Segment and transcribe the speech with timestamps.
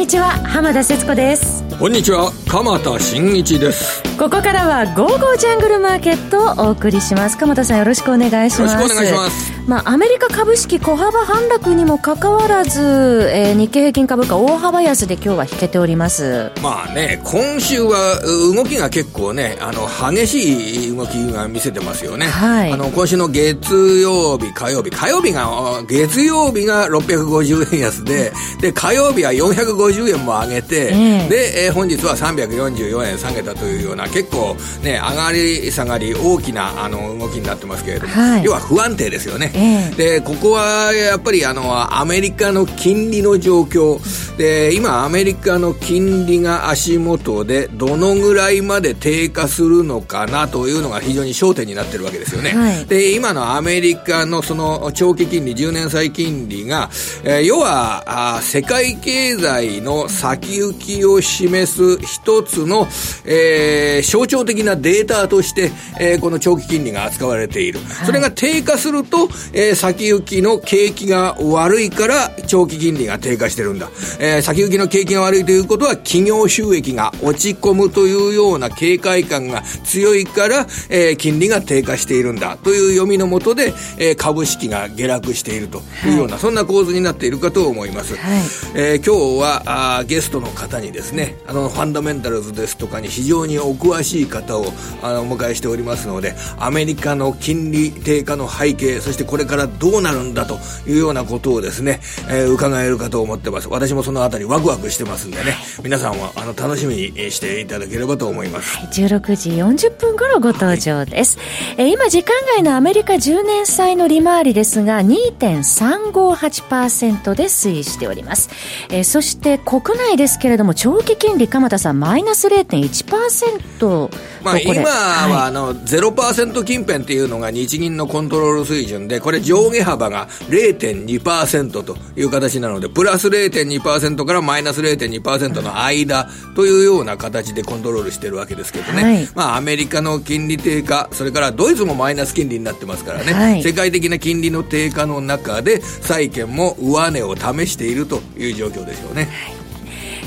[0.00, 1.62] にちは浜田節子です。
[1.78, 4.09] こんにちは鎌田新一です。
[4.20, 7.38] ここからは「ゴーゴージャングルマーケット」をお送りします。
[7.38, 8.74] 鎌田さんよろしくお願いします。
[8.74, 9.60] よろしくお願いします。
[9.66, 16.50] まあ、アメリカ株式小幅反落にもかかわらず、えー、日経平均株価大幅安で今日は引けております。
[16.60, 18.20] まあね今週は
[18.54, 25.48] 動きが結構ねあの激しい動きが見せてますよね、はい、あの今週の月曜日火曜日火曜日が
[25.88, 43.98] 月曜日が650円安でで火曜日は450円も上げて、えー、で、えー、本日は344円下げたというような結構ね上がり下がり大きなあの動きになってますけれども、はい、要は不安定ですよね、えー、でここはやっぱりあのアメリカの金利の状況
[44.40, 56.88] で今アメリカの金利が足元でどのぐらいまで低下するのかなというのが非常に焦点になってるわけですよね、はい、で今のアメリカのその長期金利10年債金利が、
[57.22, 62.88] えー、要はあ世界経済の先行きを示す一つの、
[63.26, 73.90] えー、象徴的なデータとして、えー、この長期金利が扱われている、はい、それが低下すると、えー、先行きの景気が悪いから長期金利が低下してるんだ。
[74.18, 88.16] えー、先行きの景気が悪いということは企業収益が落ち込むというような警戒感が強いから、えー、金利が低下しているんだという読みのもとで、えー、株式が下落しているというような、はい、そんな構図になっているかと思います。
[88.16, 88.40] はい、
[88.74, 94.66] えー、今日はあゲストの方にですね、あの、ファンダメンタルズですとかに非常にお詳しい方を
[95.02, 103.68] あのお迎えしておりますので、アメリカの金利低下の背景、そしてこれからどうなるんだというようなことをですね、えー、伺えるかと思ってます。
[103.68, 108.78] 私もそのあたりワクワクしてますんでね、皆さんはあの楽しみにしていただければと思います。
[108.78, 111.38] はい、16時40分頃ご登場です。
[111.38, 111.46] はい、
[111.78, 118.50] えー、今時間外のアメリカ10年債の利回りですが、2.358%で推移しております。
[118.88, 124.10] えー、そして国内ですけれども、長期金利、鎌田さん、マイナス0.1%。
[124.42, 139.02] まあ、今は、あの、0%近辺っていうのが日銀のコントロール水準で、これ上下幅が0.2%という形なので、プラス0.2%からマイナス0.2%の間というような形でコントロールしてるわけですけどね。
[139.02, 143.32] はい、まあ、アメリカの金利低下、それからドイツもマイナス金利になってますからね。
[143.32, 149.28] はい、世界的な金利の低下の中で、債券も上値を試しているという状況でしょうね。
[149.30, 149.60] はい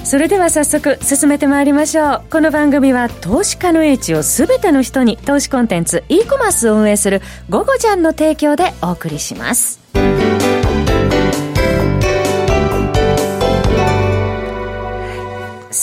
[0.03, 9.79] それでは早速進めてまいりましょうこの番組は投資家の英知を全ての人に投資コンテンツ e コマースを運営する「ゴゴジャン」の提供でお送りします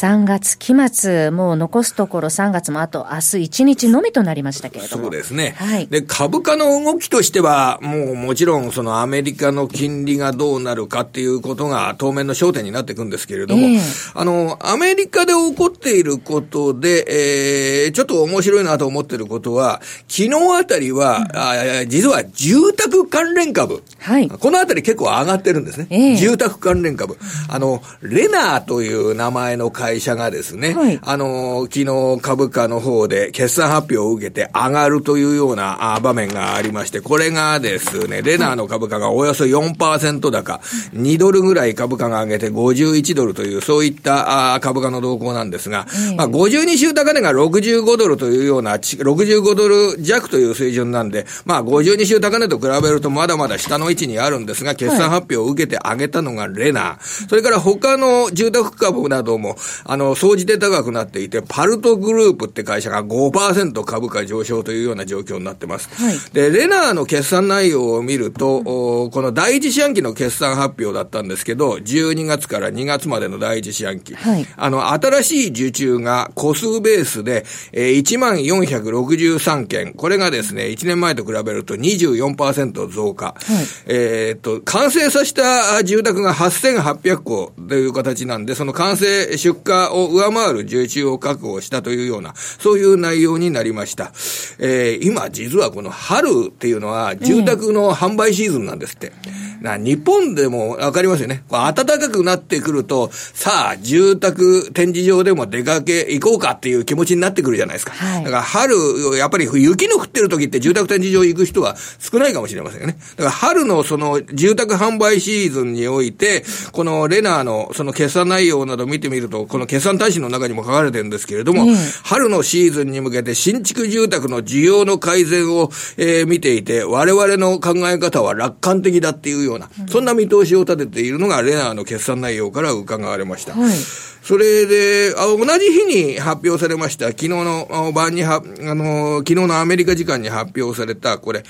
[0.00, 5.02] 3月期末、もう残すところ3月もあと明日1日のみとなりましたけれども。
[5.04, 5.54] そうですね。
[5.58, 5.88] はい。
[5.88, 13.80] で、株価の動きとしては、もうもちろんそのアメリカの金利がどうなるかっていうことが当面の焦点になっていくんですけれども、えー、
[14.14, 23.82] あの、アメリカで起こっていることで、えー、ちょっと面白いなと思っていることは、昨日あたりは、うん、あ実は住宅関連株。
[23.98, 24.30] はい。
[24.30, 25.88] このあたり結構上がってるんですね。
[25.90, 27.18] えー、住宅関連株。
[27.50, 40.60] あの、レナーという名前の会社がですね、はい、あの、昨日株価の方で決算発表を受けて上がるというような場面がありまして、これがですね、レナーの株価がおよそ4%高、
[40.94, 45.86] 2ドルぐらい株価が上げて51ドルという、そういった株価の動向なんですが、
[46.16, 56.98] まあ、52週高値が65ドルというような、65ドル弱という水準なんで、まあ、52週高値と比べるとまだまだ下の位置にあるんですが、決算発表を受けて上げたのがレナ。
[57.00, 57.28] ー。
[57.28, 65.88] それから他の住宅株なども、あの、総じて高くなっていて、パルトグループって会社が5%株価上昇というような状況になってます。
[65.94, 74.14] はい、で、レナーの決算内容を見ると、うん、この第一四半期の決算発表だったんですけど、12月から2月までの第一四半期。
[74.14, 79.94] はい、あの、新しい受注が個数ベースで、えー、1万463件。
[79.94, 83.26] これがですね、1年前と比べると24%増加。
[83.26, 94.12] はい、えっと、完成させた住宅が8800戸という形なんで、その完成出荷を上回る受注を確保したというような、そういう内容になりました。
[94.58, 99.12] えー、今、実はこの春っていうのは、住宅の販売シーズンなんですって。
[99.60, 101.44] な日本でもわかりますよね。
[101.50, 107.92] 暖かくなってくると、さあ、住宅展示場でも出かけ行こうかっていう気持ちになってくるじゃないですか。
[107.92, 108.74] はい、だから春、
[109.16, 112.96] やっぱり雪の降ってる時って住宅展示場行く人は少ないかもしれませんよね。
[113.16, 133.54] だから春のその住宅販売シーズンにおいて、このレナーのその決算内容など見てみると、この決算大使の中にも書かれてるんですけれども、うん、春のシーズンに向けて新築住宅の需要の改善を、えー、見ていて、我々の考え方は楽観的だっていうような、そんな見通しを立てているのがレナーの決算内容から伺われました。
[133.54, 133.76] はい。
[134.22, 141.42] それで、あ同じ日に発表されました、昨日の晩には、あの、昨日のアメリカ時間に発表された、これ、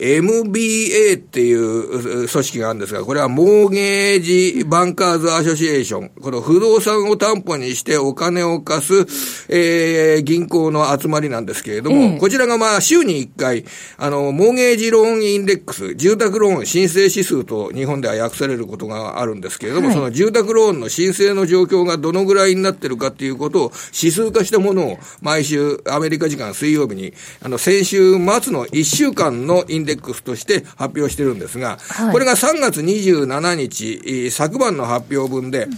[0.00, 6.08] MBA っていう組織があるんですが、これはモーゲージバンカーズアソシエーション。
[6.20, 13.64] この不動産を担保にしてお金を貸す、えー、銀行の集まりなんですけれども、うん、こちらがまあ週に1回、
[13.96, 35.68] あの、モーゲージローンインデックス、住宅ローン申請指数と日本では訳されることがあるんですけれども、はい、その住宅ローンの申請の状況がどのぐらいになってるかっていうことを指数化したものを毎週アメリカ時間水曜日に、あの、先週末の1週間のインデックスとして発表してるんですが、はい、これが3月27日、昨晩の発表分で、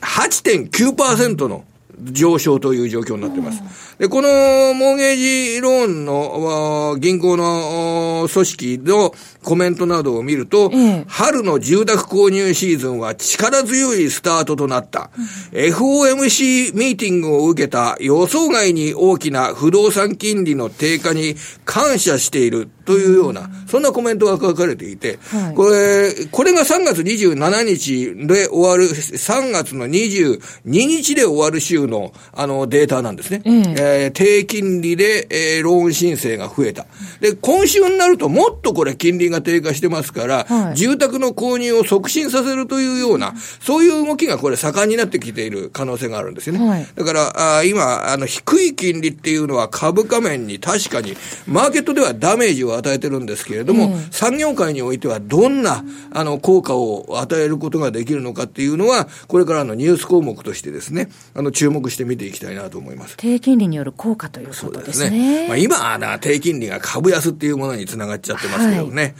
[0.00, 1.64] 8.9%の
[2.00, 3.98] 上昇という状況になっています。
[3.98, 4.28] で、この
[4.74, 5.16] モーゲー
[5.56, 9.12] ジローンの銀行の組織の
[9.48, 15.08] コメントなどを見ると、うん、春の住宅購入シーズンは力強いスタートとなった。
[15.50, 21.34] うん、FOMC ミーティングを受けた予想外に大きな不動産金利の低下に
[21.64, 33.42] 感謝しているというような、そんなコメントが書かれていて、はい、これ、これが3月27日で終わる、3月の22日で終わる週のあのデータなんですね。
[33.44, 36.86] うん、えー、低金利で、えー、ローン申請が増えた。
[37.20, 46.68] で、今週になるともっとこれ金利が低下してますから、はい、住宅の購入を促進させるというような、そういう動きがこれ盛んになってきている可能性があるんですよね。
[46.68, 63.14] はい、だから、あ今、あの、低い金利っていうのは株価面に確かに、マーケットではダメージを与えてるんですけれども、うん、産業界においてはどんな、あの、効果を与えることができるのかっていうのは、これからのニュース項目としてですね、あの、注目して見ていきたいなと思います。
[63.16, 65.08] 低金利による効果ということですね。
[65.08, 69.02] すねまあ、今は低金利が株安っていうものにつながっちゃってますけどね。
[69.02, 69.14] はい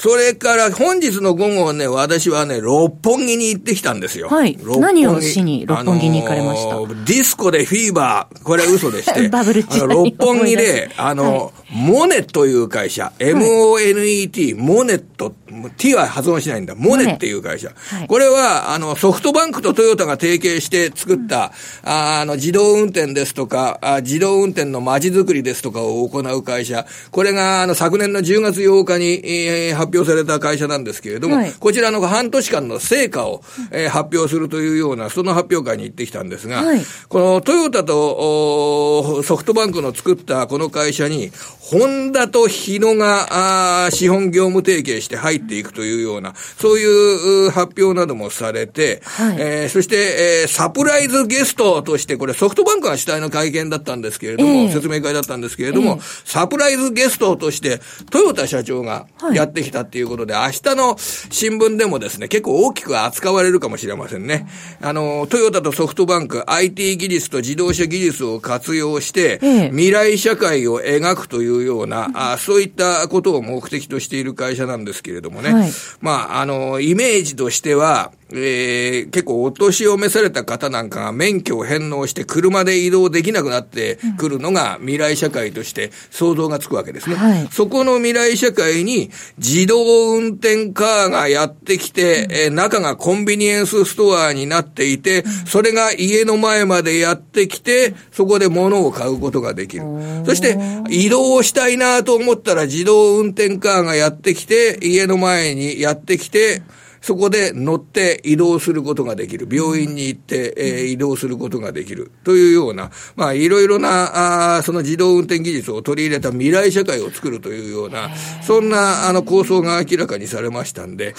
[0.00, 4.28] それから本日の午後ね、私はね、六本木に行ってきたんですよ。
[4.28, 4.56] はい。
[4.78, 9.28] 何をしに六本木に行かれました、あのー、ディスコでフィーバー、これは嘘でして。
[9.28, 11.76] バブルあの六本木で、あの、はい。
[11.76, 15.34] モネという会社、MONET、モネット、
[15.76, 16.74] T は発音しないんだ。
[16.74, 17.72] モネっていう会社。
[17.74, 21.52] はい、これは、あの、ソフトバンクとトヨタが提携して作った、
[21.84, 26.86] うん、あの、自動運転ですとか、あ自動運転の街づくりですとかを行う会社。
[27.10, 41.30] これが、あの、昨年の10月8日に、えー、発表された会社なんですけれども、はい、こちらの半年間の成果を、えー、発表するというような、その発表会に行ってきたんですが、はい、このトヨタとソフトバンクの作ったこの会社に、
[41.70, 57.78] ホンダと日野が、あ資本業務提携して入っていくというような、そういう発表などもされて、はい、えー、そして、えー、サプライズゲストとして、これソフトバンクが主体の会見だったんですけれども、えー、説明会だったんですけれども、えー、サプライズゲストとして、
[58.10, 64.48] トヨタ社長がやってきたっていうことで、はい、明日の新聞でもですね、結構大きく扱われるかもしれませんね。
[64.80, 75.52] あの、トヨタとソフトバンク、IT 技術と自動車技術を活用して、えー、未来社会を描くといういうような、あそういったことを目的としている会社なんですけれどもね。
[75.52, 75.70] はい、
[76.00, 87.16] まあ、あの、イメージとしては、えー、結構お年を召された方なんかが免許を返納して車で移動できなくなってくるのが未来社会として想像がつくわけですね。
[87.16, 99.84] はい、そこの未来社会に自動運転カーがやってきて、うん、えー、中がコンビニエンスストアになっていて、それが家の前までやってきて、そこで物を買うことができる。
[100.24, 100.58] そして
[100.88, 106.62] 移動したいなと思ったら自動運転カーがやってきて、家の前にやってきて、
[107.00, 109.48] そこで乗って移動することができる。
[109.50, 112.10] 病院に行って、えー、移動することができる。
[112.24, 118.10] というような、まあ、いろいろな、あその自動運転技術を取り入れた未来社会を作るというような、
[118.42, 121.14] そんな、あの、構想が明らかにされましたんで、はい、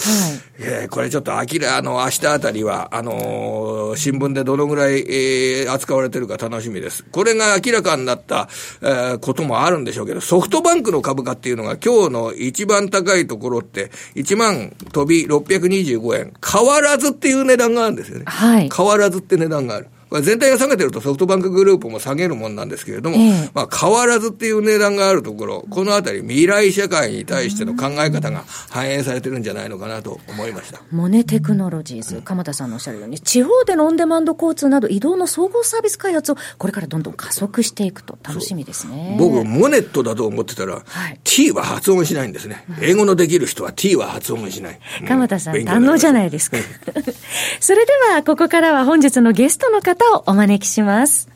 [0.59, 7.03] えー、これちょっと明ら、あの、明日あたりは、あのー、新聞でどのぐらい、えー、扱われてるか楽しみです。
[7.11, 8.49] これが明らかになった、
[8.81, 16.33] えー、こともあるんでしょうけど、ソフトバンクの株価っていうのが今日の一番高いところって、1万飛び600 125円。
[16.45, 18.25] 変わらずっていう値段があるんですよね。
[18.27, 18.69] はい。
[18.69, 19.87] 変わらずって値段がある。
[20.19, 30.81] 全体が下げてるとソフトバンクグループも下げるもんなんですけれども、えー、まあ変わらずっていう値段があるところ、このあたり未来社会に対しての考え方が反映されてるんじゃないのかなと思いました。
[30.91, 39.15] モネテクノロジーズ、鎌田さんのおっしゃるように、地方でのオンデマンド交通など移動の総合サービス開発をこれからどんどん加速していくと楽しみですね。
[39.17, 42.65] 僕、モネットだと思ってたら、はい、T は発音しないんですね。
[42.81, 44.79] 英語のできる人は T は発音しない。
[45.07, 46.57] 鎌田さん、堪能じゃないですか。
[47.59, 51.29] それでは、ここからは本日のゲストの方をお招きします。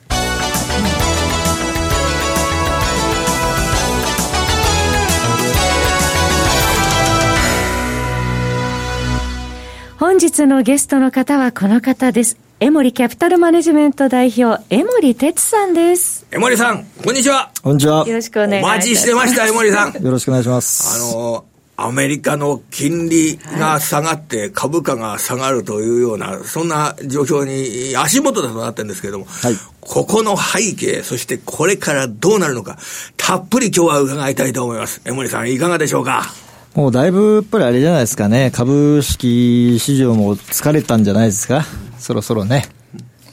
[9.98, 12.38] 本日のゲストの方はこの方です。
[12.60, 16.26] エモリキャピタルマネジメント代表、エモリ哲さんです。
[16.32, 17.52] エモリさん、こんにちは。
[17.62, 18.08] こんにちは。
[18.08, 18.76] よろしくお願いします。
[18.76, 19.94] お待ちしてました、エモリさん。
[20.02, 20.96] よろしくお願いします。
[20.96, 21.46] あの、
[21.78, 32.78] アメリカの金利が下がって株価が下がるというような、そんな状況に足元だとなってるんですけれども、はい、ここの背景、そしてこれからどうなるのか、
[33.18, 35.02] たっぷり今日は伺いたいと思います。
[35.04, 36.32] 江森さん、いかがでしょうか？
[36.76, 41.66] もうだいぶやっぱりあれじゃないですかね、株式市場も疲れたんじゃないですか、
[42.00, 42.68] そろそろね。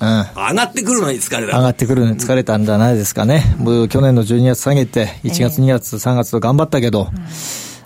[0.00, 1.58] うん、上がってくるのに疲れた。
[1.58, 3.54] 上がってくるのに疲れたんじゃないですかね。
[3.58, 7.08] もう去年の12月下げて、1月、2月、3月と頑張ったけど、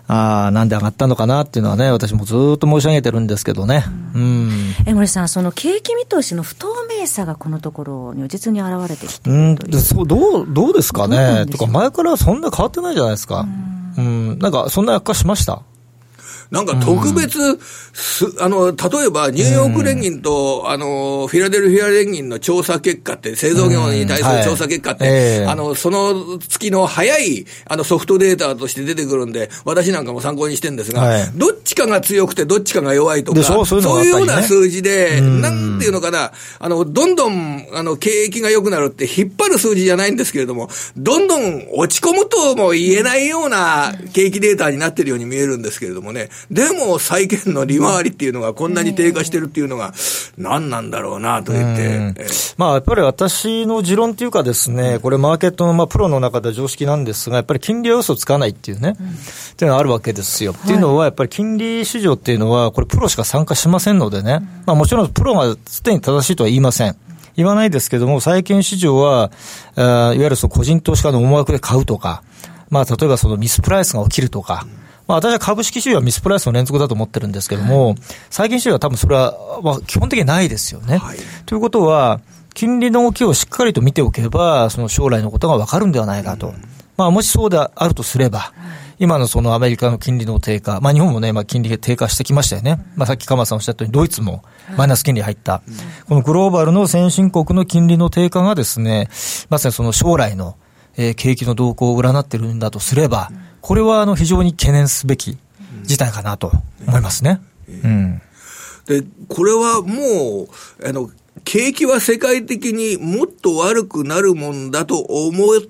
[0.09, 3.85] ああ、なんで上がったのかなっていうのはね、私もずっと申し上げてるんですけどね。
[4.15, 4.51] うん。
[4.87, 6.69] 江森さん、その景気見通しの不透
[7.01, 9.75] 明さがこのところ如実に現れてきているという。
[9.75, 11.47] うん、そうどう、どうですかね。
[11.47, 13.47] とか、前からそんな変わってないじゃないですか。
[13.99, 15.63] うんうん、なんか、そんな悪化しました？
[16.51, 17.59] なんか特別、
[17.93, 49.93] す、あの、例えばニューヨーク連銀と、あの、フィラデルフィア連銀の調査結果って、製造業に対する調査結果って、あの、その月の早い、あの、ソフトデータとして出てくるんで、私なんかも参考にしてるんですが、どっちかが強くてどっちかが弱いとか、そういうような数字で、なんていうのかな、あの、どんどん、あの、景気が良くなるって引っ張る数字じゃないんですけれども、どんどん落ち込むとも言えないような景気データになってるように見えるんですけれどもね、でも債券の利回りっていうのがこんなに低下してるっていうのが、
[50.39, 52.15] 何なんだろうなと言って。
[52.57, 60.53] まあ、やっぱり私の持論っていうかですね、これマーケットのまあプロの中では常識なんですが、やっぱり金利は嘘つかないっていうね、っていうのがあるわけですよ。
[60.53, 66.97] っていうのは、やっぱり金利市場っていうのは、これプロしか参加しませんのでね、まあもちろんプロがすでに正しいとは言いません。
[67.37, 69.31] 言わないですけども、債券市場は、
[69.77, 72.23] いわゆるその個人投資家の思惑で買うとか、
[72.71, 74.67] まあ例えばそのミスプライスが起きるとか、
[75.07, 77.95] まあ、私は株式市場はミスプライスの連続だと思ってるんですけども、
[78.31, 80.99] 債券市場は多分それは、まあ、基本的にないですよね。
[80.99, 82.21] はい、ということは、
[82.55, 86.49] 金利の動きをしっかりと見ておけば、その将来のことがわかるんではないかと。
[86.49, 86.65] うん、
[86.97, 88.53] まあ、もしそうであるとすれば、
[88.99, 92.83] 今のそのアメリカの金利の低下、まあ日本もね、まあ金利が低下してきましたよね。
[92.97, 94.43] まあさっき鎌田さんおっしゃったように、ドイツも
[94.77, 95.63] マイナス金利入った。
[96.09, 99.09] このグローバルの先進国の金利の低下がですね、
[99.51, 100.57] まさにその将来の、
[100.97, 103.31] えー、景気の動向を占ってるんだとすれば、
[103.67, 105.37] これはあの非常に懸念すべき
[105.83, 106.53] 事態かなと
[106.87, 107.41] 思いますね。
[107.67, 108.23] うん、
[108.87, 111.11] で、これはもう、あの、
[111.43, 115.61] 景気は世界的にもっと悪くなるもんだと思っ、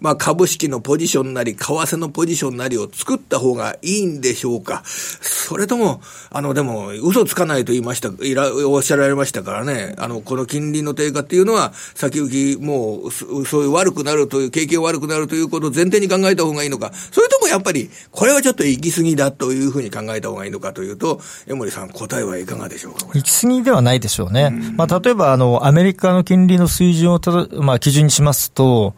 [0.00, 4.82] まあ、株式のポジションなり、為替のポジションなりを作った方がいいんでしょうか。
[4.86, 13.10] それとも、あの、でも、嘘つかないと言いました、いら、おっしゃられましたからね、あの、この金利の低下っていうのは、先行き、もう、
[13.46, 23.06] そういう悪くなるという、景気が悪くなるということを前提に考えた方がいいのか、それともやっぱり、これはちょっと行き過ぎだというふうに考えた方がいいのかというと、江森さん、答えはいかがでしょうか？
[23.14, 24.50] 行き過ぎではないでしょうね。
[24.52, 28.94] うまあ、例えば、あの、アメリカの金利の水準をただ、まあ、基準にしますと、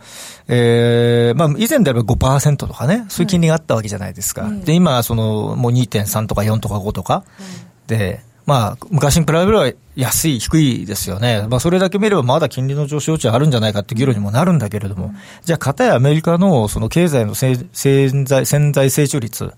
[0.49, 4.43] えー、まあ、以前であれば5%とかね、そういう金利があったわけじゃないですか。
[4.43, 7.25] はい、で、今、その、もう2.3とか4とか5とか、は
[7.87, 11.47] い、で、まあ、昔に比べれば安い、低いですよね。
[11.49, 17.69] まあ、それだけ見ればまだ金利の上昇余地あるんじゃないかって議論にもなるんだけれども、うん、じゃあ、片やアメリカのその経済の潜
[18.27, 19.53] 在、潜在成長率、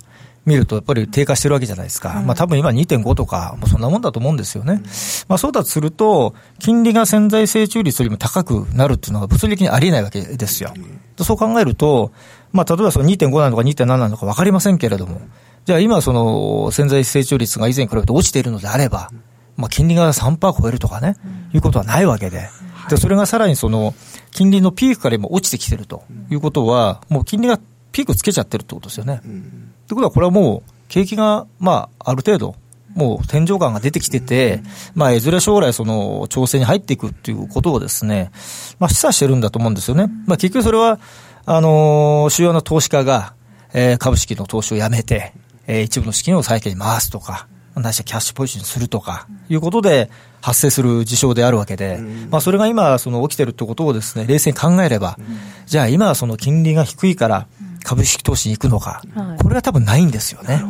[0.46, 2.22] 見るとやっぱり低下してるわけじゃないですか。
[2.24, 4.80] まあ多分今2.5とか、もうそんなもんだと思うんですよね。
[5.28, 10.72] まあそうだとすると、金利が潜在成長率よりも高くなるっていうのは物理的にありえないわけですよ。
[11.18, 12.12] そう考えると、
[12.52, 15.20] まあ例えばその2.5なのか2.7なのか分かりませんけれども、
[15.64, 19.10] じゃあ今その潜在成長率が以前に比べて落ちているのであれば、
[19.56, 21.16] まあ金利が3%超えるとかね、
[21.52, 22.48] いうことはないわけで。
[22.88, 23.94] で、それがさらにその、
[24.30, 27.58] 金利のピークから今落ちてきてるということは、もう金利が
[27.96, 29.22] ピークつけちゃってるってことですよね。
[29.22, 32.54] ということは、これはもう、景気が、まあ、ある程度、
[32.94, 34.60] もう天井感が出てきてて、
[34.94, 38.30] まあ、いずれ将来、その、調整に入っていくっていうことをですね、
[38.78, 40.08] まあ、示唆してるんだと思うんですよね。
[40.26, 41.00] まあ、結局それは、
[41.46, 43.32] あのー、主要な投資家が、
[43.72, 45.32] えー、株式の投資をやめて、
[45.66, 47.48] えー、一部の資金を債券に回すとか、
[47.80, 50.10] ないしはキャッシュポジションにするとか、いうことで
[50.42, 51.98] 発生する事象であるわけで、
[52.30, 55.18] まあ、それが今、その起きてるってことをですね、冷静に考えれば、
[55.64, 57.46] じゃあ今はその金利が低いから、
[57.86, 60.60] 株式投資に行くのか、はい、これは多分ないんですよね。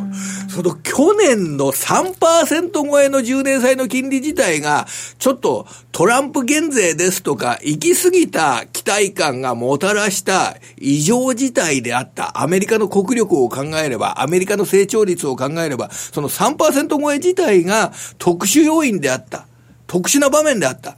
[0.49, 4.85] その去年の3%超えの10年債の金利自体が、
[5.17, 12.39] ちょっとトランプ減税ですとか、行き過ぎた期待感がもたらした異常事態であった。
[12.39, 19.47] アメリカの国力を考えれば、アメリカの成長率を考えれば、その3%超え自体が特殊要因であった。
[19.87, 20.97] 特殊な場面であった。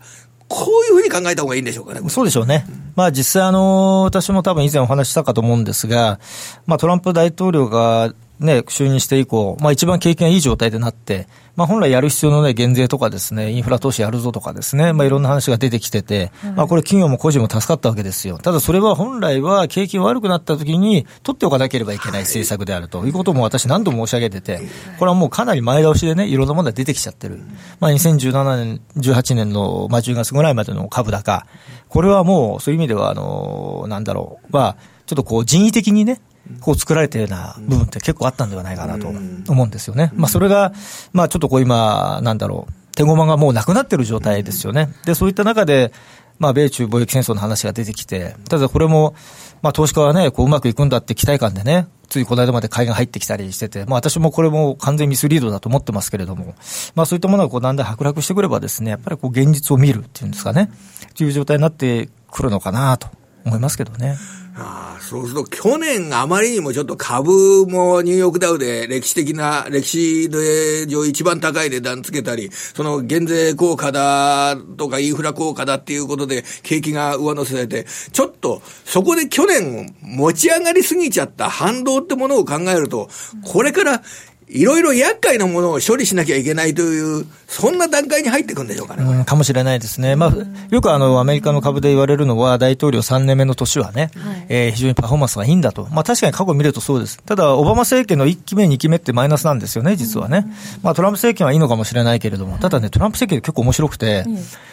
[0.50, 2.10] こういうふうに考えた方がいいんでしょうかね。
[2.10, 2.65] そうでしょうね。
[2.96, 6.20] まあ実際あの、私も多分以前お話したかと思うんですが、
[6.65, 11.27] まあトランプ大統領がね、就任して以降、まあ一番経験がいい状態でなって、
[11.58, 18.38] まあ本来やる必要のない減税とかですね、インフラ投資やるぞとかですね、まあいろんな話が出てきてて、まあこれ企業も個人も助かったわけですよ。
[18.38, 24.62] ただそれは本来は景気が悪くなった時に取っておかなければいけない政策であるということも私何度も申し上げてて、
[25.00, 27.41] これはもうかなり前倒しでね、いろんなものが出てきちゃってる。
[27.81, 31.46] まあ2017年、18年の、まあ10月ぐらいまでの株高、
[31.89, 36.22] これはもうそういう意味では、あの、なんだろう、まあ、ちょっとこう人為的にね、
[36.62, 40.12] こう作られているような部分って結構あったんではないかなと思うんですよね。
[40.15, 40.74] まあそれが、
[41.13, 44.89] まあちょっとこう今、なんだろう、手駒がもうなくなってる状態ですよね。
[45.06, 45.94] で、そういった中で、
[46.39, 49.13] まあ米中貿易戦争の話が出てきて、ただこれも、
[49.62, 56.56] まあ投資家はね、こううまくいくんだって期待感でね、ついこの間まで買いが入ってきたりしてて、まあ私もこれも完全ミスリードだと思ってますけれども、
[56.96, 60.72] まあそういったものがこうだんだん剥落してくればですね、やっぱりこう現実を見るっていうんですかね、
[61.15, 63.08] という状態になってくるのかなと
[63.46, 64.18] 思いますけどね。
[64.62, 83.10] ああ、そうすると去年あまりにもちょっと株もニューヨークダウで歴史的な、歴史で上一番高い値段つけたり、その減税効果だとかインフラ効果だっていうことで景気が上乗せされて、ちょっとそこで去年持ち上がりすぎちゃった反動ってものを考えると、
[83.46, 84.04] これから
[84.50, 89.03] いろいろ厄介なものを処理しなきゃいけないという、そんな段階に入っていくんでしょうかね。
[89.03, 90.15] うん、かもしれないですね。
[90.15, 90.34] まあ、
[90.72, 95.88] よくあの、アメリカの株で言われるのは、大統領3年目の年はね、はい、えー、非常にパフォーマンスがいいんだと。
[95.91, 97.20] まあ、確かに過去を見るとそうです。
[97.24, 100.48] ただ、オバマ政権の1期目、2期目ってマイナスなんですよね、実はね。
[100.82, 104.25] まあ、トランプ政権はいいのかもしれないけれども、ただね、トランプ政権結構面白くて、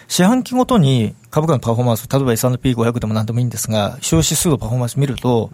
[0.09, 5.51] 四半期ごとに株価のパフォーマンス、例えば S&P500 でも何でもいいんですが、消費指数のパフォーマンス見ると、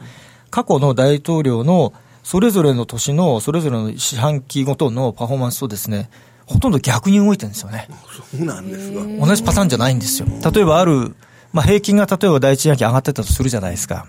[0.50, 6.11] 過去の大統領のそれぞれの年の、それぞれの四半期ごとのパフォーマンスとですね、
[6.47, 7.88] ほとんど逆に動いてるんですよね。
[8.31, 9.26] そうなんですか。
[9.26, 10.29] 同じパターンじゃないんですよ。
[10.52, 11.14] 例えばある、
[11.52, 14.07] まあ、平均が例えば第一四半期上がってたとするじゃないですか。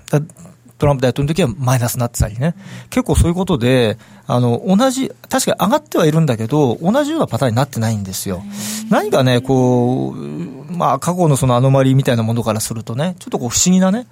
[0.83, 2.55] トランプ大統領の時はマイナスになってたりね。
[2.89, 8.43] 結構そういうことで、あの、同じ、確かに上がってはいるんだけど、同じようなパターンになってないんですよ。
[8.89, 14.07] 何かね、こう、まあ、過去のそのアノマリーみたいなものからするとね、ちょっとこう不思議なね、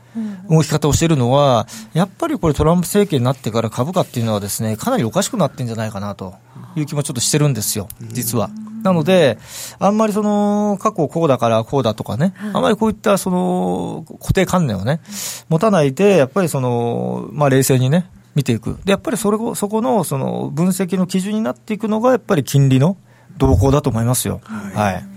[0.51, 6.35] 動き方をしているのは、やっぱりこれトランプ政権になってから株価っていうのはですね、かなりおかしくなってんじゃないかなと
[6.75, 8.49] いう気もちょっとしてるんですよ、実は。
[8.83, 9.37] なので、
[9.79, 14.99] あんまりその、過去こうだからこうだとかね、あんまりこういったその、固定観念をね、
[15.47, 18.77] 持たないで、やっぱりその、まあ冷静にね、見ていく。
[18.83, 22.97] で、やっぱりそれを、そこの、その、分析の基準になっていくのが、やっぱり金利の
[23.37, 24.41] 動向だと思いますよ。
[24.43, 25.10] はい、はい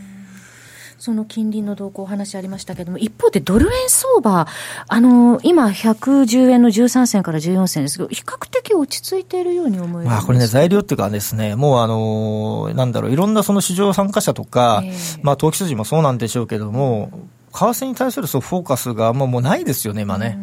[1.04, 4.46] その金利の動向、お話ありましたけれども、一方でドル円相場、
[4.88, 17.10] あの今、110円の13銭から14銭ですけど、比較的落ち着いているように思えまあこれね、材料っていうかですね、もうあのなんだろう、いろんなその市場参加者とか、えー、まあ投機筋もそうなんでしょうけども、
[17.52, 20.38] 為替に対するそうフォーカスがもうもうないですよね、今ね。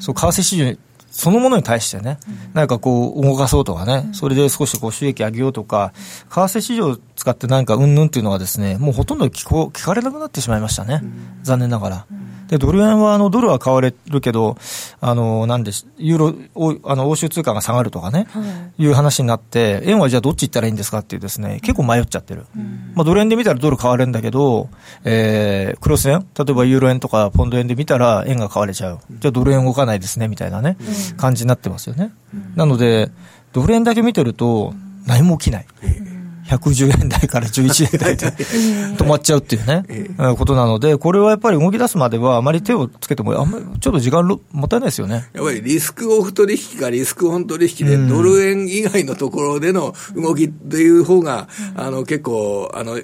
[0.00, 0.76] そう為替市場
[1.10, 2.18] そのものに対してね、
[2.54, 5.92] 何かこう動かそうとかね、それで少しこう収益上げようとか、
[6.28, 11.02] 為替市場を使って何かうんぬんっていうのはですね、もうほとんど聞こ聞かれなくなってしまいましたね。
[11.42, 12.06] 残念ながら。
[12.50, 14.56] で、ドル円は、あの、ドルは買われるけど、
[15.00, 18.40] あの、なんで、ユーロ、あの、欧州通貨が下がるとかね、は
[18.76, 22.46] い、いう話になって、円はじゃあどっち行ったらいいんですかっていうですね、結構迷っちゃってる。
[22.56, 24.68] うん、まあ、ドル円で見たらドル買われるんだけど、
[25.04, 29.00] えー、クロス円例えばユーロ円とかポンド円で見たら円が買われちゃう。
[29.08, 30.76] じゃあドル円動かないですね、みたいなね、
[31.12, 32.10] うん、感じになってますよね。
[32.56, 33.12] なので、
[33.52, 34.74] ドル円だけ見てると、
[35.06, 35.66] 何も起きない。
[36.56, 38.26] 110円台から11円台で
[38.96, 45.28] 止まっちゃうっていうね、ええことなので、これはやっぱり動き出すまでは、あまり手をつけても、あんまりちょっと時間もったいないですよね。
[45.32, 52.98] やっぱりリスクオフ取引かリスクオン取引で、ドル円以外のところでの動きっていう方が、あの、結構、あの、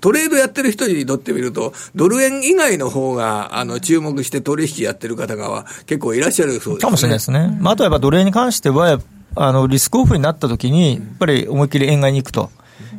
[0.00, 6.78] トレードやってる人にとってみると、ドル円以外の方が、あの、注目して取引やってる方が結構いらっしゃるそうですね。
[6.80, 7.58] かもしれないですね。
[7.60, 9.00] まあ、あとはやっぱドル円に関しては、
[9.34, 12.50] あの、リスクオフになった時に、やっぱり思いっきり円買いに行くと。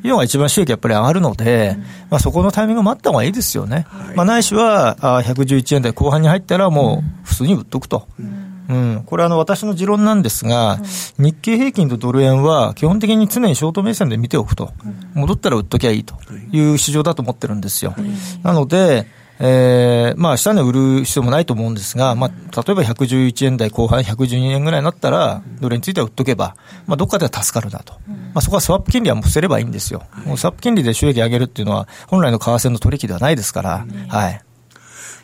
[0.08, 3.86] いうのが一番収益やっぱり上がるので、うん、まあ、そこのタイミングを待った方がいいですよね。
[3.90, 8.08] はい、まあ、ないしは、あ111円台後半に入ったらもう普通に売っとくと。
[8.70, 10.80] うん、これあの私の持論なんですが、
[11.18, 14.74] 日経平均とドル円は基本的に常にショート目線で見ておくと、
[15.14, 16.16] 戻ったら売っときゃいいと
[16.52, 17.96] いう市場だと思ってるんですよ。
[18.44, 19.08] なので、
[19.40, 26.56] えー、まあ、下値売る必要もないと思うんですが、まあ、例えば111円台後半、112円ぐらいになったら、ドルについては売っとけば、
[26.88, 27.94] まあ、どっかでは助かるなと。
[28.34, 30.04] まあ、そこはスワップ金利は伏せればいいんですよ。
[30.26, 34.42] もうスワップ金利で収益上げるっていうのは、本来の為替の取引ではないですから、はい。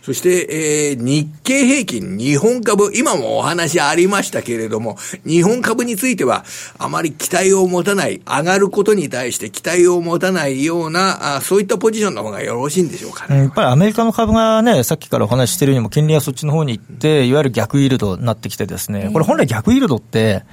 [0.04, 6.44] そして、えー、日経平均、日本株、今もお話ありましたけれども、日本株については、
[6.78, 20.44] あまり期待を持たない、上がることに対して期待を持たないような、あそういったポジションの方がよろしいんでしょうか、ね、やっぱりアメリカの株がね、さっきからお話ししてるようにも、金利はそっちの方に行って、いわゆる逆イールドになってきてですね、これ本来逆イールドって、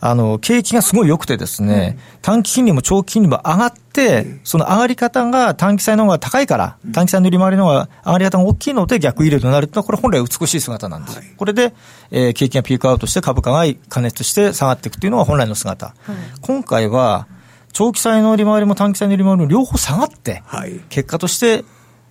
[0.00, 11.20] あの、景気がすごい良くてですね、短期金利も長期金利も上がって、その上がり方が短期債の方が高いから、短期債の利回りの方が上がり方が大きいので逆入れとなるというのは、これ本来美しい姿なんです。
[11.36, 11.74] これで、
[12.10, 15.94] えー、景気がピークアウトして株価が加熱して下がっていくというのが本来の姿。
[16.40, 17.26] 今回は、
[17.72, 20.42] 長期債の利回りも短期債の利回りも両方下がって、
[20.88, 21.64] 結果として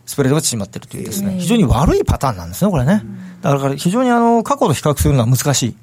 [0.06, 3.04] スプレードが縮まっているというですね、非常に悪いパターンなんですね、これね。
[3.41, 5.76] だから非常にあの、過去と比較するのは難しい。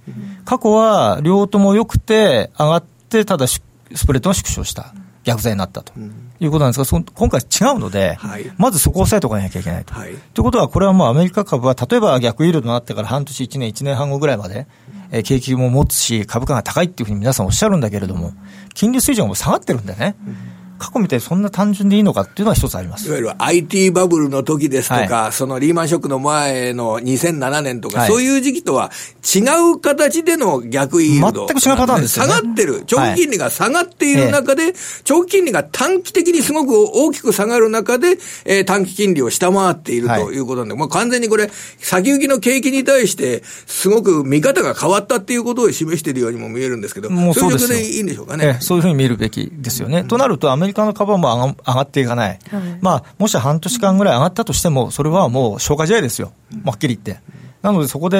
[0.44, 3.60] 過去は両方とも良くて上がって、ただス
[4.06, 4.94] プレッドが縮小した。
[5.24, 5.92] 逆剤になったと。
[6.40, 9.94] いうことなんですが、今回違うので、はい、まずそこを押さえておかなきゃいけないと。
[9.94, 14.66] はい、ということは、これはもうアメリカ株は、例えば逆イールドになってから半年、1年、1年半後ぐらいまで、
[15.10, 18.32] えー、景気も持つし、株価が高いっていうふうに皆さんおっしゃるんだけれども、
[18.74, 20.16] 金利水準がもう下がってるんでね。
[20.26, 20.36] うん
[20.78, 23.06] 過去みたいにそんな単純でいいのかっていうのは一つあります。
[23.08, 28.90] いわゆる IT バブルの時ですとか、はい、そのリーマンショックの前の2007年とか、はい、そういう時期とは
[29.22, 29.40] 違
[29.72, 31.46] う形での逆イールド。
[31.46, 32.84] 全く違うパターンですよ、ね、下がってる。
[32.86, 48.58] 長期金利が下がっている中で、はい、長期金利が短期的にすごく大きく下がる中で、えー、短期金利を下回っているということなんで、もう完全にこれ、先行きの景気に対して、すごく見方が変わったっていうことを示しているようにも見えるんですけど、もうそういうことでいいんでしょうかね。
[48.60, 50.00] そういうふうに見るべきですよね。
[50.00, 52.38] うん、となると、アメリカの株はもう上がっていかない。
[52.50, 56.32] はい、まあ、もし半年間ぐらい上がったとしても、それはもう消化試合ですよ。
[56.64, 57.22] はっきり言って。
[57.62, 58.18] なので、そこで、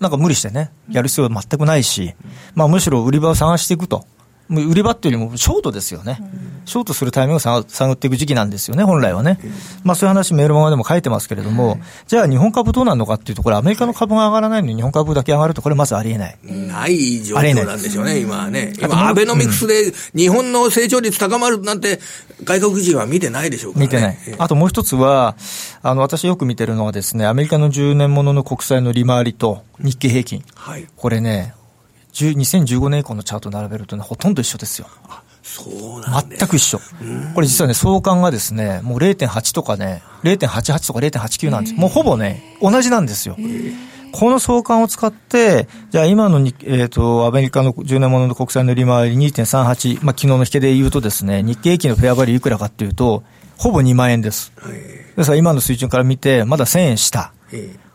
[0.00, 2.14] なんか無理してね、やる必要は全くないし、
[2.54, 4.04] まあ、むしろ売り場を探していくと。
[4.50, 6.18] 売り場っていうよりもショートですよね、
[6.66, 9.38] ショートするタイミングを探っていく時期なんですよね、本来はね、
[9.84, 16.38] まあ、そういう話、メールマガでも書いてますけれども、じゃあ、日本株どうなるのかっていうと、これ、アメリカの株が上がらないのに、日本株だけ上がると、これ、まずありえない。
[16.42, 22.00] ない状況なんでしょうね、今はね、今、アベノミクスで日本の成長率高まるなんて、
[22.44, 25.36] 外国人は見てないでしょうから、ね、見てない、あともう一つは、
[25.82, 31.54] あの私よく見てるのはですね、アメリカの10年ものの国債の利回りと日経平均、はい、これね、
[32.14, 34.86] 2015年以降のチャート並べるとね、ほとんど一緒ですよ。
[35.42, 36.80] そうなん全く一緒。
[37.34, 41.74] これ実はね、相関がですね、もう0.8とかね、0.88とか0.89なんです。
[41.74, 43.36] もうほぼね、同じなんですよ。
[44.12, 53.24] この相関を使って、じゃあ今のに、えっ、ー、と、アメリカの10年ものの国債の利回り2.38、まあ昨日の引けで言うとですね、日経平均のフェアバリューいくらかっていうと、
[53.58, 54.52] ほぼ2万円です。
[55.16, 57.32] ですから今の水準から見て、まだ1000円下。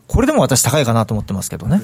[0.08, 1.82] これでも私高いかなと思ってますけどね。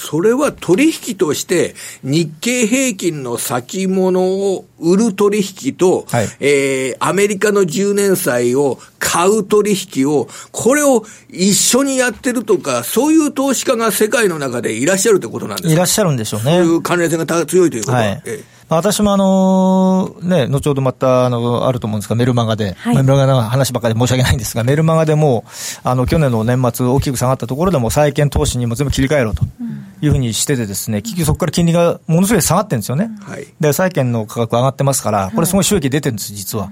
[0.00, 4.22] それは取引として日経平均の先物
[4.54, 15.74] を売る取引と、はい、えー、アメリカの10年債を買う取引を、これを一緒にやってるとか、そういう投資家が世界の中でいらっしゃるってことなんですか？
[15.74, 16.58] いらっしゃるんでしょうね。
[16.58, 17.98] そういう関連性が強いということは。
[17.98, 25.44] はいええ私もあの、ね、後ほどまた、あの、あると思うんですが、メルマガで、はい、メルマガの話ばかり申し訳ないんですが、メルマガでも、
[25.84, 29.44] あの、去年の年末大きく下がったところでも、債券投資にも全部切り替えろと
[30.02, 33.10] いうふうにしててですね、結局そこから金利がものすごい下がってるんですよね。
[33.22, 36.70] はい、で、債券の価格上がってますから、これすごい収益出てるんです、実は。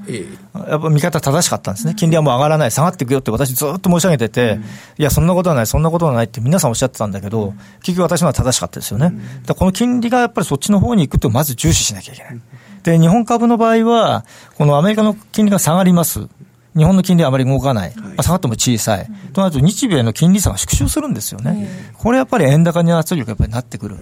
[0.69, 1.95] やっぱ見方正しかったんですね。
[1.95, 4.61] 金利はもう上がらない、下がっていくよって私ずっと申し上げてて、
[4.99, 9.13] いや、そんなことはない、そんなことはないって皆さんおっしゃってたんだけど、結局私のは正しかったですよね。
[9.47, 12.41] この金利がやっぱりそっちの方に行くと、まず重視しなきゃいけない。
[12.83, 14.25] で、日本株の場合は、
[14.57, 16.29] このアメリカの金利が下がります。
[16.77, 17.95] 日本の金利はあまり動かない。
[17.97, 19.09] はい、下がっても小さい。
[19.33, 21.69] となると、日米の金利差が縮小するんですよね。
[21.95, 23.97] これやっぱり円高に圧力がやっぱりなってくる。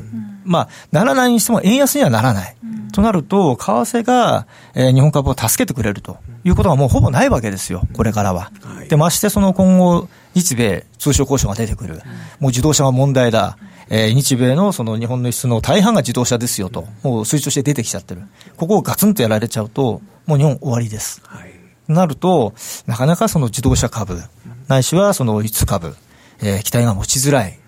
[0.45, 2.57] まあ、ならないにしても円安にはならない。
[2.93, 8.53] となると、為替が、えー、日本株を助けてくれるということがもうほぼないわけですよ、これからは。
[8.89, 12.03] で、ましてその今後、日米通商交渉が出てくる。
[12.39, 13.57] もう自動車が問題だ。
[13.89, 18.23] えー、日米のその日本の輸出の大半が自動車ですよと、もう数値として出てきちゃってる。
[18.57, 21.23] ここをガツンとやられちゃうと、もう日本終わりです。
[21.25, 21.53] はい、
[21.89, 22.55] なると、
[22.87, 24.23] なかなかその自動車株、
[24.69, 25.97] ないしはその輸出株、
[26.41, 27.59] えー、期待が持ちづらい。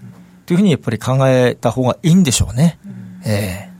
[0.46, 2.78] というふうにやっぱり考えた方がいいんでしょうね。
[3.24, 3.75] えー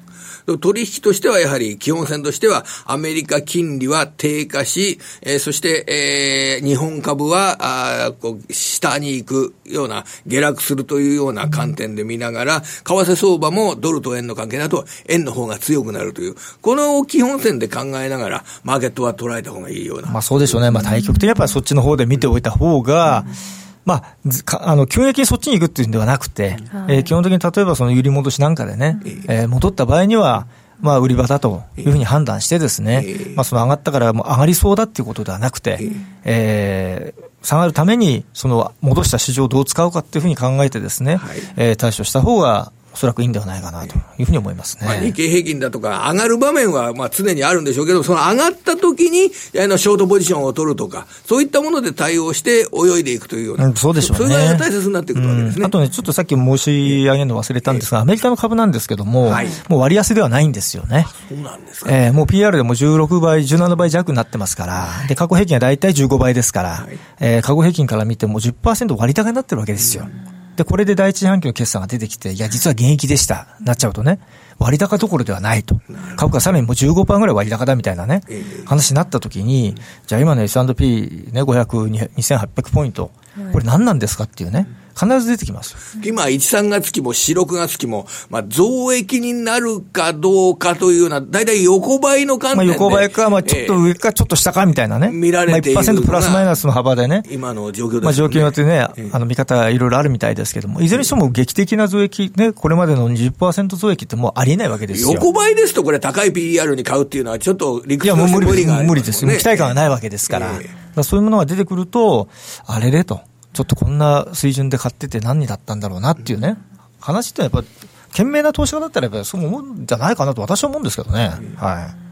[0.60, 20.10] 取引としてはやはり基本線としてはアメリカ金利は低下し、えー、そして、えー、日本株は、あこう下に行くような下落するというような観点で見ながら、為替相場もドルと円の関係だと円の方が強くなるという、この基本線で考えながら、マーケットは捉えた方がいいような。
[20.10, 20.70] まあそうでしょうね。
[20.70, 24.02] まあ対局的にやっぱりそっちの方で見ておいた方が、うんま
[24.50, 30.48] あ、あの、急激にそっちに行くっていうんではなくて、はい、えー、基本的に例えばその揺り戻しなんかでね、えー、戻った場合には、
[30.80, 35.78] まあ、売り場だというふうに判断してですね、まあ、その上がったからもう上がりそうだっていうことではなくて、
[36.24, 44.86] えー、下がるために、その戻した市場をどう使うかっていうふうに考えてですね、はい、えー、対処した方が、おそらくいいんではないかなというふうに思いますね。
[44.86, 49.30] まあ、日経平均だとか、上がる場面はまあ常にあるんでしょうけど、その上がった時に、
[49.62, 53.66] あの、ショートポジションを取るとか、そういったもので対応して泳いでいくというような。
[53.66, 54.34] うん、そうでしょうね。
[54.34, 55.66] それが大切になってくるわけですね、うん。
[55.66, 61.06] あとね、ちょっとさっき申し上げるの忘れたんですが、アメリカの株なんですけども、はい、もう割安ではないんですよね。
[61.28, 70.06] そうなんですか、えー、もう PR でも16倍、17倍弱になってますから、で、過去平均は大体15倍ですから、はい、えー、過去平均から見ても10%割高になってるわけですよ。
[70.30, 74.18] うんで、これで第一四半期の決算が出てきて、いや、実は現役でした、なっちゃうとね、
[74.58, 75.80] 割高どころではないと。
[76.16, 78.22] 株価さらにもう15%ぐらい割高だみたいなね、
[78.64, 79.74] 話になったときに、
[80.06, 83.10] じゃあ今の S&P ね、500、2800ポイント、
[83.52, 84.66] これ何なんですかっていうね。
[84.98, 85.98] 必ず出てきます。
[86.02, 92.66] 今、1、3月期も4、6月期も、まあ、増益になるかどうかというような、大体横ばいの観点で。
[92.66, 95.10] まあ、横ばいか、まあ、ちょっと上か、ちょっと下かみたいなね。
[95.10, 95.74] 見られている。
[95.74, 97.22] まあ、1%プラスマイナスの幅でね。
[97.30, 98.04] 今の状況ですね。
[98.04, 105.12] まあ、状況によってね、あの、見方いろいろあるみたいですけども、いずれにしても劇的な増益、ね、これまでの20%増益ってもうありえないわけですよ。
[105.12, 109.26] 横ばいですと、これ高い PER に買うっていうのは、ちょっと理屈として無理がある、ね、無理です。
[109.26, 110.58] 期待感がないわけですから。
[110.58, 112.28] えー、そういうものが出てくると、
[112.66, 113.20] あれれと。
[113.56, 116.58] ちょっとこんな水準で買ってて何だったんだろうなっていうね、
[117.00, 117.64] 話ってやっぱ、
[118.10, 121.30] 懸命な投資家だったらやっぱそう思うんじゃないかなと私は思うんですけどね。
[121.56, 122.06] はい。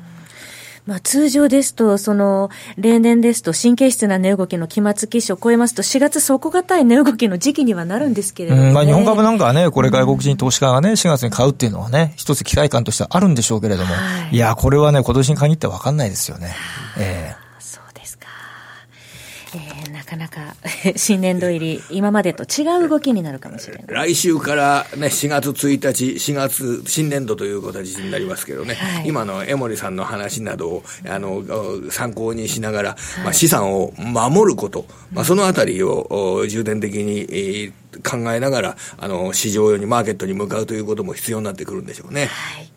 [0.86, 16.54] まあ、通常ですと、その、例年ですと神経質な値動きの期末基礎を超えますと、4月底堅い値動きの時期にはなるんですけれども、ね、まあ、日本株なんかはね、これ外国人投資家がね、4月に買うっていうのはね、一つ期待感としてはあるんでしょうけれども、はい、いや、これはね、今年に限って分かんないですよね。
[16.96, 17.43] ええー
[20.14, 20.54] かなか
[20.96, 23.84] 新年度入り、今までと違う動きになるかもしれない。
[23.88, 31.42] 来週からね、4月1日、4月、新年度という形になりますけどね、はい、今の江森さんの話などを、あの、
[31.90, 42.26] 参考にしながら、はい、まあ、資産を守ること、まあ、そのあたりを重点的に、えー、考えながら、あの、市場に、マーケットに向かうということも必要になってくるんでしょうね。
[42.26, 42.73] はい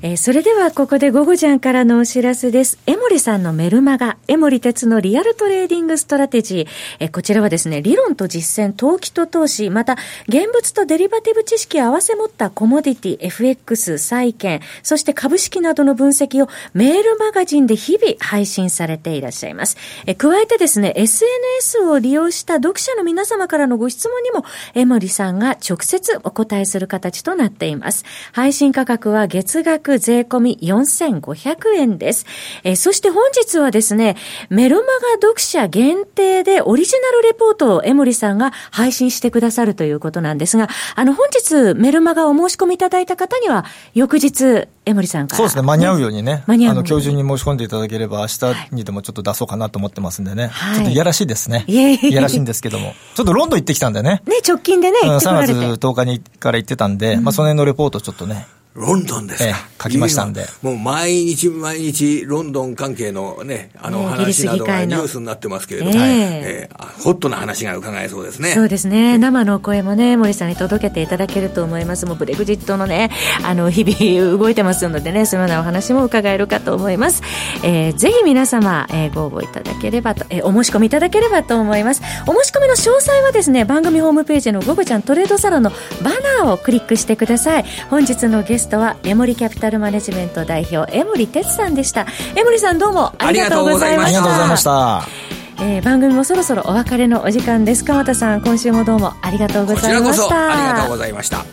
[0.00, 2.78] えー、それではここで午後ちゃんからのお知らせです。
[2.86, 6.66] 江守さんのメルマガ、江守哲のリアルトレーディングストラテジー。
[7.00, 9.96] えー、こちらはですね、理論と実践、投機と投資、また
[10.28, 19.76] 現物とデリバティブ知識を合わせ持ったコモディティ、FX、債券、そして株式などの分析をメールマガジンで日々配信されていらっしゃいます。
[20.06, 28.04] えー、加えてですね、SNS を利用した読者の皆様からのご質問にも、江森さんが直接お答えする形となっています。
[28.32, 32.26] 配信価格は月額額税込み4500円です。
[32.62, 34.16] えー、そして本日はですね、
[34.50, 51.64] メルマガ読者限定でオリジナルレポートを江森さんが配信してくださるということなんですが、あの本日メルマガをお申し込みいただいた方には、翌日、江森さんから、そうですね、間に合うようにね、間に合うあの今日中に申し込んでいただければ、明日にでもちょっと出そうかなと思ってますんでね、はい、ちょっといやらしいですね。
[51.66, 54.22] いやいやらしいんですけども、ちょっとロンドン行ってきたんでね。
[54.26, 55.52] ね、直近でね、行ってこられて。
[55.54, 58.46] 3月10日にから行ってたんで、うん、まあその辺のレポートちょっとね、
[58.78, 60.46] ロンドンですか、ええ、書きましたんで。
[60.62, 68.52] もう毎日毎日、ロンドン関係のね、あの話などがニュースになってますけれども、ええー、ホットな話が伺えそうですね。
[68.52, 69.18] そうですね。
[69.18, 72.06] 生の声もね、森さんに届けていただけると思います。
[72.06, 73.10] もうブレグジットのね、
[73.44, 77.22] あの、日々動いてますのでね、そのようなお話も伺えるかと思います。
[77.64, 82.02] えー、ぜひ皆様、えー、ご応募いただければと、えー、お申し込みいただければと思います。
[82.26, 85.70] お申し込みの詳細はですね、番組ホームページのゴゴちゃんトレードサロンの
[86.02, 86.10] バ
[86.42, 87.64] ナーをクリックしてください。
[87.90, 92.06] 本日のゲストは、メモリキャピタルマネジメント代表江森哲さんでした。
[92.36, 94.18] 江森さんどうもありがとうございました。
[94.18, 95.28] ありがとうございました。
[95.60, 97.84] えー、番組もそろそろお別れのお時間です。
[97.84, 100.52] 鎌田さん今週もどうもありがとうございました。
[100.52, 101.44] ありがとうございました。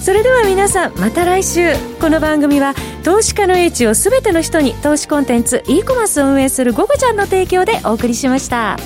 [0.00, 1.74] それでは皆さんまた来週。
[2.00, 8.76] この番組は投資家の英知をすべての人に投資コンテンツ e コマースを運営するゴゴちゃんの提供でお送りしました。